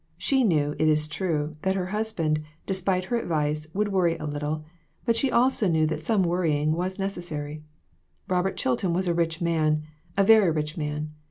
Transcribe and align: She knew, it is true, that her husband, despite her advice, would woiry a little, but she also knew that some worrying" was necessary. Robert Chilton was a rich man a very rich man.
She 0.17 0.43
knew, 0.43 0.71
it 0.79 0.87
is 0.87 1.07
true, 1.07 1.57
that 1.61 1.75
her 1.75 1.85
husband, 1.85 2.41
despite 2.65 3.03
her 3.03 3.17
advice, 3.19 3.67
would 3.75 3.89
woiry 3.89 4.19
a 4.19 4.25
little, 4.25 4.65
but 5.05 5.15
she 5.15 5.29
also 5.31 5.67
knew 5.67 5.85
that 5.85 6.01
some 6.01 6.23
worrying" 6.23 6.71
was 6.73 6.97
necessary. 6.97 7.61
Robert 8.27 8.57
Chilton 8.57 8.93
was 8.95 9.07
a 9.07 9.13
rich 9.13 9.41
man 9.41 9.83
a 10.17 10.23
very 10.23 10.49
rich 10.49 10.75
man. 10.75 11.11